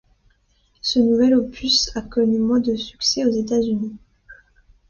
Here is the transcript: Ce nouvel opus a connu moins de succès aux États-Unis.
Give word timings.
Ce 0.81 0.97
nouvel 0.97 1.35
opus 1.35 1.95
a 1.95 2.01
connu 2.01 2.39
moins 2.39 2.59
de 2.59 2.75
succès 2.75 3.23
aux 3.23 3.29
États-Unis. 3.29 3.95